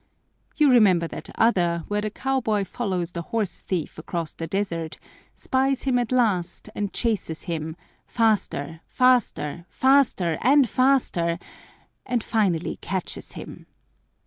[0.55, 4.97] You remember that other where the cowboy follows the horse thief across the desert,
[5.35, 7.75] spies him at last and chases him
[8.07, 11.37] faster, faster, faster, and faster,
[12.03, 13.67] and finally catches him.